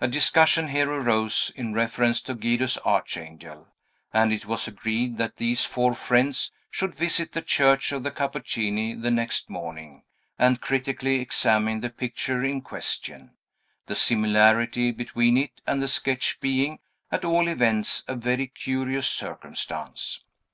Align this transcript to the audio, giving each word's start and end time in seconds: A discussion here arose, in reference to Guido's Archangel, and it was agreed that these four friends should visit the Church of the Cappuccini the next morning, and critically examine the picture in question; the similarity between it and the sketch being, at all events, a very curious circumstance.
A 0.00 0.08
discussion 0.08 0.68
here 0.68 0.90
arose, 0.90 1.52
in 1.54 1.74
reference 1.74 2.22
to 2.22 2.32
Guido's 2.32 2.78
Archangel, 2.86 3.68
and 4.10 4.32
it 4.32 4.46
was 4.46 4.66
agreed 4.66 5.18
that 5.18 5.36
these 5.36 5.66
four 5.66 5.94
friends 5.94 6.52
should 6.70 6.94
visit 6.94 7.32
the 7.32 7.42
Church 7.42 7.92
of 7.92 8.02
the 8.02 8.10
Cappuccini 8.10 8.94
the 8.94 9.10
next 9.10 9.50
morning, 9.50 10.04
and 10.38 10.62
critically 10.62 11.20
examine 11.20 11.82
the 11.82 11.90
picture 11.90 12.42
in 12.42 12.62
question; 12.62 13.32
the 13.84 13.94
similarity 13.94 14.90
between 14.90 15.36
it 15.36 15.60
and 15.66 15.82
the 15.82 15.86
sketch 15.88 16.40
being, 16.40 16.78
at 17.10 17.22
all 17.22 17.46
events, 17.46 18.04
a 18.08 18.14
very 18.14 18.46
curious 18.46 19.06
circumstance. 19.06 20.24